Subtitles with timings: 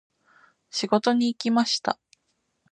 [0.71, 1.99] 仕事に行きました。